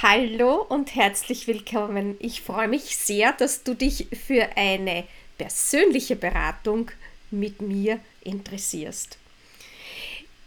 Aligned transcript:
Hallo 0.00 0.64
und 0.68 0.94
herzlich 0.94 1.48
willkommen. 1.48 2.14
Ich 2.20 2.42
freue 2.42 2.68
mich 2.68 2.96
sehr, 2.96 3.32
dass 3.32 3.64
du 3.64 3.74
dich 3.74 4.06
für 4.24 4.48
eine 4.56 5.02
persönliche 5.38 6.14
Beratung 6.14 6.92
mit 7.32 7.60
mir 7.60 7.98
interessierst. 8.20 9.18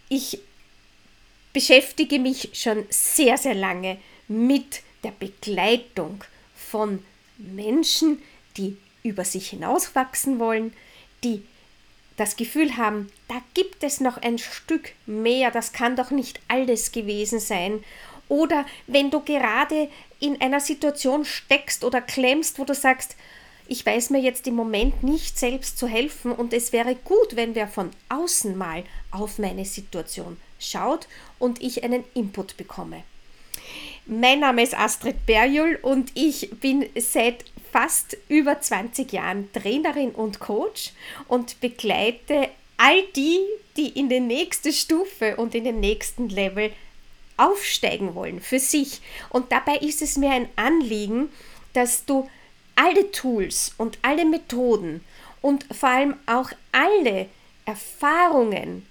Ich 0.07 0.39
beschäftige 1.51 2.17
mich 2.17 2.51
schon 2.53 2.85
sehr, 2.89 3.37
sehr 3.37 3.55
lange 3.55 3.97
mit 4.29 4.83
der 5.03 5.11
Begleitung 5.11 6.23
von 6.55 7.03
Menschen, 7.37 8.21
die 8.55 8.77
über 9.03 9.25
sich 9.25 9.49
hinauswachsen 9.49 10.39
wollen, 10.39 10.71
die 11.25 11.43
das 12.15 12.37
Gefühl 12.37 12.77
haben, 12.77 13.11
da 13.27 13.41
gibt 13.53 13.83
es 13.83 13.99
noch 13.99 14.17
ein 14.17 14.37
Stück 14.37 14.93
mehr, 15.05 15.51
das 15.51 15.73
kann 15.73 15.97
doch 15.97 16.11
nicht 16.11 16.39
alles 16.47 16.93
gewesen 16.93 17.41
sein. 17.41 17.83
Oder 18.31 18.65
wenn 18.87 19.11
du 19.11 19.19
gerade 19.19 19.89
in 20.21 20.39
einer 20.39 20.61
Situation 20.61 21.25
steckst 21.25 21.83
oder 21.83 21.99
klemmst, 21.99 22.59
wo 22.59 22.63
du 22.63 22.73
sagst, 22.73 23.17
ich 23.67 23.85
weiß 23.85 24.09
mir 24.09 24.21
jetzt 24.21 24.47
im 24.47 24.55
Moment 24.55 25.03
nicht 25.03 25.37
selbst 25.37 25.77
zu 25.77 25.85
helfen 25.85 26.31
und 26.31 26.53
es 26.53 26.71
wäre 26.71 26.95
gut, 26.95 27.35
wenn 27.35 27.55
wer 27.55 27.67
von 27.67 27.89
außen 28.07 28.57
mal 28.57 28.85
auf 29.11 29.37
meine 29.37 29.65
Situation 29.65 30.37
schaut 30.59 31.09
und 31.39 31.61
ich 31.61 31.83
einen 31.83 32.05
Input 32.13 32.55
bekomme. 32.55 33.03
Mein 34.05 34.39
Name 34.39 34.63
ist 34.63 34.79
Astrid 34.79 35.25
Berjul 35.25 35.77
und 35.81 36.11
ich 36.13 36.51
bin 36.51 36.85
seit 36.95 37.43
fast 37.69 38.15
über 38.29 38.61
20 38.61 39.11
Jahren 39.11 39.51
Trainerin 39.51 40.11
und 40.11 40.39
Coach 40.39 40.93
und 41.27 41.59
begleite 41.59 42.47
all 42.77 43.03
die, 43.13 43.39
die 43.75 43.89
in 43.89 44.07
die 44.07 44.21
nächste 44.21 44.71
Stufe 44.71 45.35
und 45.35 45.53
in 45.53 45.65
den 45.65 45.81
nächsten 45.81 46.29
Level 46.29 46.71
aufsteigen 47.41 48.15
wollen 48.15 48.41
für 48.41 48.59
sich. 48.59 49.01
Und 49.29 49.51
dabei 49.51 49.77
ist 49.77 50.01
es 50.01 50.17
mir 50.17 50.31
ein 50.31 50.49
Anliegen, 50.55 51.29
dass 51.73 52.05
du 52.05 52.29
alle 52.75 53.11
Tools 53.11 53.73
und 53.77 53.99
alle 54.01 54.25
Methoden 54.25 55.03
und 55.41 55.65
vor 55.73 55.89
allem 55.89 56.15
auch 56.25 56.51
alle 56.71 57.27
Erfahrungen 57.65 58.85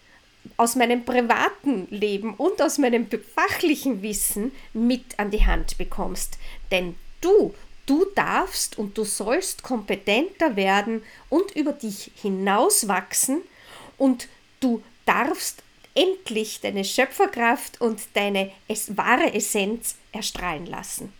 aus 0.56 0.74
meinem 0.74 1.04
privaten 1.04 1.86
Leben 1.90 2.34
und 2.34 2.60
aus 2.62 2.78
meinem 2.78 3.06
fachlichen 3.34 4.02
Wissen 4.02 4.52
mit 4.72 5.18
an 5.18 5.30
die 5.30 5.46
Hand 5.46 5.78
bekommst. 5.78 6.38
Denn 6.70 6.96
du 7.20 7.54
Du 7.90 8.04
darfst 8.14 8.78
und 8.78 8.96
du 8.96 9.02
sollst 9.02 9.64
kompetenter 9.64 10.54
werden 10.54 11.02
und 11.28 11.56
über 11.56 11.72
dich 11.72 12.12
hinauswachsen 12.14 13.42
und 13.98 14.28
du 14.60 14.80
darfst 15.06 15.64
endlich 15.94 16.60
deine 16.60 16.84
Schöpferkraft 16.84 17.80
und 17.80 18.00
deine 18.14 18.50
es 18.68 18.96
wahre 18.96 19.34
Essenz 19.34 19.96
erstrahlen 20.12 20.66
lassen. 20.66 21.12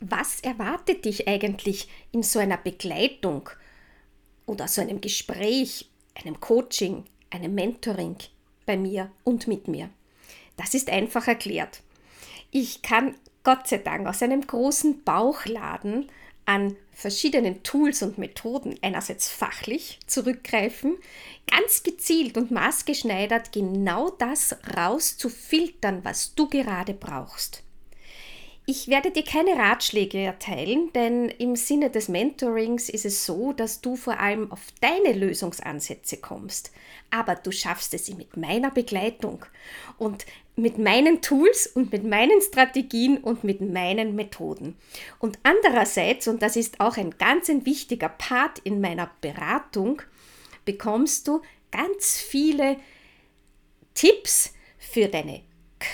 Was 0.00 0.40
erwartet 0.40 1.04
dich 1.04 1.26
eigentlich 1.26 1.88
in 2.12 2.22
so 2.22 2.38
einer 2.38 2.56
Begleitung 2.56 3.50
oder 4.46 4.68
so 4.68 4.80
einem 4.80 5.00
Gespräch, 5.00 5.88
einem 6.14 6.38
Coaching, 6.40 7.04
einem 7.30 7.54
Mentoring 7.54 8.16
bei 8.64 8.76
mir 8.76 9.10
und 9.24 9.48
mit 9.48 9.66
mir? 9.66 9.90
Das 10.56 10.74
ist 10.74 10.88
einfach 10.90 11.26
erklärt. 11.26 11.82
Ich 12.50 12.82
kann 12.82 13.14
Gott 13.44 13.66
sei 13.66 13.78
Dank 13.78 14.06
aus 14.06 14.22
einem 14.22 14.46
großen 14.46 15.02
Bauchladen 15.04 16.10
an 16.48 16.76
verschiedenen 16.92 17.62
Tools 17.62 18.02
und 18.02 18.16
Methoden 18.16 18.76
einerseits 18.80 19.28
fachlich 19.28 20.00
zurückgreifen, 20.06 20.96
ganz 21.46 21.82
gezielt 21.82 22.38
und 22.38 22.50
maßgeschneidert 22.50 23.52
genau 23.52 24.08
das 24.10 24.56
rauszufiltern, 24.74 26.04
was 26.04 26.34
du 26.34 26.48
gerade 26.48 26.94
brauchst. 26.94 27.62
Ich 28.70 28.88
werde 28.88 29.10
dir 29.10 29.24
keine 29.24 29.56
Ratschläge 29.56 30.18
erteilen, 30.18 30.92
denn 30.92 31.30
im 31.30 31.56
Sinne 31.56 31.88
des 31.88 32.08
Mentorings 32.08 32.90
ist 32.90 33.06
es 33.06 33.24
so, 33.24 33.54
dass 33.54 33.80
du 33.80 33.96
vor 33.96 34.20
allem 34.20 34.52
auf 34.52 34.60
deine 34.82 35.18
Lösungsansätze 35.18 36.18
kommst. 36.18 36.70
Aber 37.08 37.34
du 37.34 37.50
schaffst 37.50 37.94
es 37.94 38.14
mit 38.14 38.36
meiner 38.36 38.70
Begleitung 38.70 39.46
und 39.96 40.26
mit 40.54 40.76
meinen 40.76 41.22
Tools 41.22 41.66
und 41.66 41.92
mit 41.92 42.04
meinen 42.04 42.42
Strategien 42.42 43.16
und 43.16 43.42
mit 43.42 43.62
meinen 43.62 44.14
Methoden. 44.14 44.76
Und 45.18 45.38
andererseits, 45.44 46.28
und 46.28 46.42
das 46.42 46.54
ist 46.54 46.78
auch 46.78 46.98
ein 46.98 47.12
ganz 47.16 47.48
ein 47.48 47.64
wichtiger 47.64 48.10
Part 48.10 48.58
in 48.58 48.82
meiner 48.82 49.10
Beratung, 49.22 50.02
bekommst 50.66 51.26
du 51.26 51.40
ganz 51.70 52.18
viele 52.18 52.76
Tipps 53.94 54.52
für 54.76 55.08
deine 55.08 55.40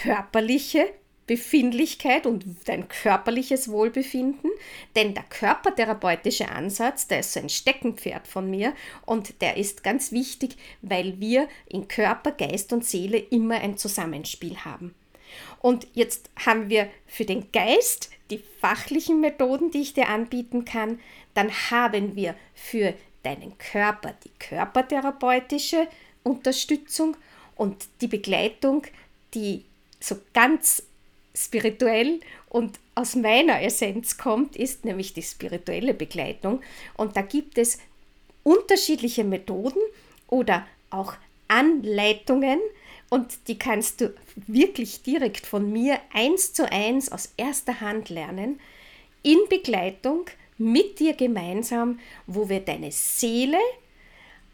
körperliche 0.03 0.89
Befindlichkeit 1.27 2.27
und 2.27 2.45
dein 2.67 2.89
körperliches 2.89 3.71
Wohlbefinden, 3.71 4.51
denn 4.95 5.15
der 5.15 5.25
körpertherapeutische 5.25 6.51
Ansatz, 6.51 7.07
der 7.07 7.21
ist 7.21 7.33
so 7.33 7.41
ein 7.41 7.49
Steckenpferd 7.49 8.27
von 8.27 8.51
mir 8.51 8.75
und 9.07 9.41
der 9.41 9.57
ist 9.57 9.83
ganz 9.83 10.13
wichtig, 10.13 10.57
weil 10.83 11.19
wir 11.21 11.49
in 11.67 11.89
Körper, 11.89 12.33
Geist 12.33 12.73
und 12.73 12.85
Seele 12.85 13.19
immer 13.19 13.57
ein 13.57 13.79
Zusammenspiel 13.79 14.59
haben. 14.59 14.95
Und 15.61 15.87
jetzt 15.95 16.31
haben 16.45 16.69
wir 16.69 16.89
für 17.07 17.25
den 17.25 17.51
Geist 17.53 18.11
die 18.31 18.43
fachlichen 18.61 19.21
Methoden, 19.21 19.71
die 19.71 19.81
ich 19.81 19.95
dir 19.95 20.09
anbieten 20.09 20.65
kann, 20.65 21.01
dann 21.33 21.51
haben 21.71 22.17
wir 22.17 22.35
für 22.55 22.95
deinen 23.23 23.57
Körper 23.59 24.15
die 24.25 24.31
körpertherapeutische 24.39 25.89
Unterstützung 26.23 27.17
und 27.57 27.87
die 28.01 28.09
Begleitung, 28.09 28.83
die 29.35 29.65
so 30.01 30.17
ganz 30.33 30.83
spirituell 31.37 32.21
und 32.49 32.79
aus 32.95 33.17
meiner 33.17 33.63
Essenz 33.63 34.17
kommt, 34.17 34.57
ist 34.57 34.85
nämlich 34.85 35.13
die 35.15 35.23
spirituelle 35.23 35.95
Begleitung. 35.95 36.61
Und 36.97 37.17
da 37.17 37.23
gibt 37.23 37.59
es 37.59 37.79
unterschiedliche 38.45 39.25
Methoden 39.25 39.81
oder 40.29 40.67
auch 40.91 41.15
Anleitungen 41.49 42.61
und 43.11 43.49
die 43.49 43.59
kannst 43.59 44.01
du 44.01 44.15
wirklich 44.47 45.03
direkt 45.03 45.47
von 45.47 45.71
mir 45.71 46.01
eins 46.13 46.53
zu 46.53 46.71
eins 46.71 47.13
aus 47.13 47.33
erster 47.37 47.81
Hand 47.81 48.09
lernen, 48.09 48.61
in 49.23 49.39
Begleitung 49.49 50.27
mit 50.59 51.01
dir 51.01 51.15
gemeinsam, 51.15 51.99
wo 52.27 52.49
wir 52.49 52.61
deine 52.61 52.93
Seele 52.93 53.59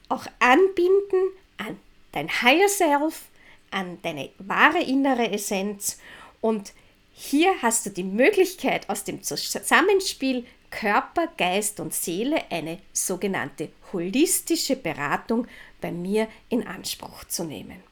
auch 0.08 0.26
anbinden 0.41 1.32
an 1.58 1.78
dein 2.12 2.28
Higher 2.42 2.68
Self, 2.68 3.28
an 3.70 3.98
deine 4.02 4.30
wahre 4.38 4.82
innere 4.82 5.30
Essenz 5.30 5.98
und 6.41 6.73
hier 7.12 7.61
hast 7.62 7.84
du 7.87 7.91
die 7.91 8.05
Möglichkeit, 8.05 8.89
aus 8.89 9.05
dem 9.05 9.23
Zusammenspiel 9.23 10.47
Körper, 10.71 11.27
Geist 11.37 11.81
und 11.81 11.93
Seele 11.93 12.51
eine 12.51 12.78
sogenannte 12.93 13.71
holistische 13.93 14.77
Beratung 14.77 15.47
bei 15.81 15.91
mir 15.91 16.28
in 16.49 16.67
Anspruch 16.67 17.25
zu 17.25 17.45
nehmen. 17.45 17.83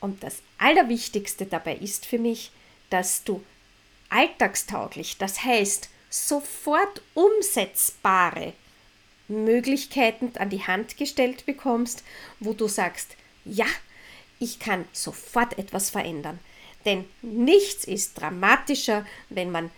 Und 0.00 0.22
das 0.22 0.42
Allerwichtigste 0.58 1.46
dabei 1.46 1.76
ist 1.76 2.04
für 2.04 2.18
mich, 2.18 2.52
dass 2.90 3.24
du 3.24 3.42
alltagstauglich, 4.10 5.16
das 5.16 5.42
heißt 5.42 5.88
sofort 6.10 7.02
umsetzbare 7.14 8.52
Möglichkeiten 9.28 10.32
an 10.38 10.50
die 10.50 10.62
Hand 10.62 10.98
gestellt 10.98 11.46
bekommst, 11.46 12.04
wo 12.38 12.52
du 12.52 12.68
sagst, 12.68 13.16
ja, 13.44 13.66
ich 14.38 14.58
kann 14.58 14.84
sofort 14.92 15.58
etwas 15.58 15.90
verändern. 15.90 16.38
Denn 16.84 17.04
nichts 17.22 17.84
ist 17.84 18.20
dramatischer, 18.20 19.06
wenn 19.30 19.50
man 19.50 19.70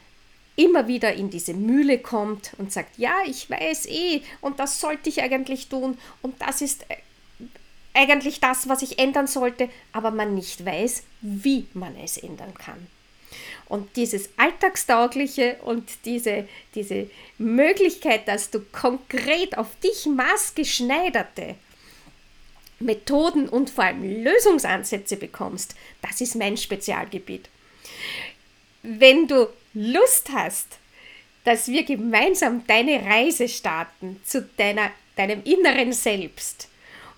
immer 0.56 0.88
wieder 0.88 1.12
in 1.14 1.30
diese 1.30 1.54
Mühle 1.54 1.98
kommt 1.98 2.52
und 2.58 2.72
sagt, 2.72 2.98
ja, 2.98 3.14
ich 3.26 3.48
weiß 3.48 3.86
eh 3.86 4.22
und 4.40 4.58
das 4.58 4.80
sollte 4.80 5.08
ich 5.08 5.22
eigentlich 5.22 5.68
tun 5.68 5.98
und 6.22 6.40
das 6.40 6.62
ist 6.62 6.86
äh, 6.88 6.96
eigentlich 7.94 8.40
das, 8.40 8.68
was 8.68 8.82
ich 8.82 8.98
ändern 8.98 9.26
sollte, 9.26 9.68
aber 9.92 10.10
man 10.10 10.34
nicht 10.34 10.64
weiß, 10.64 11.04
wie 11.20 11.66
man 11.74 11.96
es 11.96 12.16
ändern 12.16 12.54
kann. 12.54 12.86
Und 13.68 13.96
dieses 13.96 14.30
Alltagstaugliche 14.36 15.56
und 15.64 15.88
diese, 16.04 16.48
diese 16.74 17.10
Möglichkeit, 17.38 18.28
dass 18.28 18.50
du 18.50 18.60
konkret 18.60 19.58
auf 19.58 19.68
dich 19.80 20.06
maßgeschneiderte 20.06 21.56
Methoden 22.78 23.48
und 23.48 23.70
vor 23.70 23.84
allem 23.84 24.24
Lösungsansätze 24.24 25.16
bekommst, 25.16 25.74
das 26.02 26.20
ist 26.20 26.36
mein 26.36 26.56
Spezialgebiet. 26.56 27.48
Wenn 28.82 29.26
du 29.26 29.48
Lust 29.72 30.30
hast, 30.32 30.78
dass 31.44 31.68
wir 31.68 31.84
gemeinsam 31.84 32.66
deine 32.66 33.04
Reise 33.04 33.48
starten 33.48 34.20
zu 34.24 34.42
deiner, 34.56 34.90
deinem 35.16 35.42
inneren 35.44 35.92
Selbst 35.92 36.68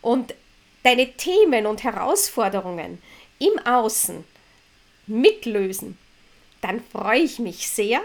und 0.00 0.34
deine 0.82 1.12
Themen 1.12 1.66
und 1.66 1.82
Herausforderungen 1.82 3.02
im 3.38 3.58
Außen 3.64 4.24
mitlösen, 5.06 5.98
dann 6.60 6.82
freue 6.92 7.20
ich 7.20 7.38
mich 7.38 7.68
sehr 7.68 8.00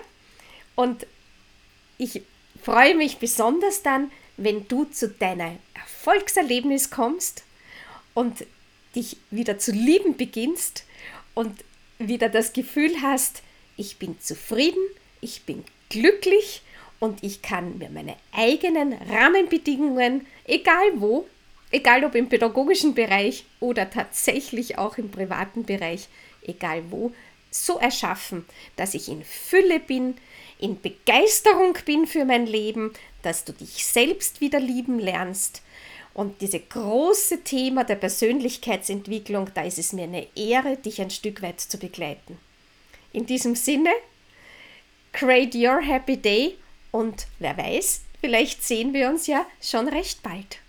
und 0.75 1.05
ich 1.97 2.21
freue 2.63 2.95
mich 2.95 3.17
besonders 3.17 3.83
dann, 3.83 4.11
wenn 4.37 4.67
du 4.67 4.85
zu 4.85 5.09
deiner 5.09 5.55
Erfolgserlebnis 5.73 6.89
kommst 6.89 7.43
und 8.13 8.45
dich 8.95 9.17
wieder 9.31 9.59
zu 9.59 9.71
lieben 9.71 10.17
beginnst 10.17 10.85
und 11.33 11.63
wieder 11.99 12.29
das 12.29 12.53
Gefühl 12.53 13.01
hast, 13.01 13.41
ich 13.77 13.97
bin 13.97 14.19
zufrieden, 14.19 14.83
ich 15.21 15.43
bin 15.43 15.63
glücklich 15.89 16.61
und 16.99 17.23
ich 17.23 17.41
kann 17.41 17.77
mir 17.77 17.89
meine 17.89 18.15
eigenen 18.31 18.93
Rahmenbedingungen, 18.93 20.25
egal 20.45 20.85
wo, 20.95 21.27
egal 21.71 22.03
ob 22.05 22.15
im 22.15 22.29
pädagogischen 22.29 22.93
Bereich 22.93 23.45
oder 23.59 23.89
tatsächlich 23.89 24.77
auch 24.77 24.97
im 24.97 25.09
privaten 25.09 25.65
Bereich, 25.65 26.07
egal 26.43 26.83
wo, 26.89 27.11
so 27.51 27.77
erschaffen, 27.77 28.45
dass 28.75 28.93
ich 28.93 29.09
in 29.09 29.23
Fülle 29.23 29.79
bin, 29.79 30.15
in 30.63 30.79
Begeisterung 30.79 31.77
bin 31.85 32.07
für 32.07 32.23
mein 32.23 32.47
Leben, 32.47 32.93
dass 33.21 33.43
du 33.43 33.51
dich 33.51 33.85
selbst 33.85 34.39
wieder 34.39 34.61
lieben 34.61 34.97
lernst. 34.97 35.61
Und 36.13 36.39
dieses 36.39 36.61
große 36.69 37.43
Thema 37.43 37.83
der 37.83 37.95
Persönlichkeitsentwicklung, 37.95 39.49
da 39.53 39.63
ist 39.63 39.77
es 39.77 39.91
mir 39.91 40.03
eine 40.03 40.25
Ehre, 40.37 40.77
dich 40.77 41.01
ein 41.01 41.09
Stück 41.09 41.41
weit 41.41 41.59
zu 41.59 41.77
begleiten. 41.77 42.37
In 43.11 43.25
diesem 43.25 43.55
Sinne, 43.57 43.89
create 45.11 45.53
your 45.53 45.81
happy 45.81 46.15
day 46.15 46.55
und 46.91 47.27
wer 47.39 47.57
weiß, 47.57 48.03
vielleicht 48.21 48.63
sehen 48.63 48.93
wir 48.93 49.09
uns 49.09 49.27
ja 49.27 49.45
schon 49.61 49.89
recht 49.89 50.23
bald. 50.23 50.59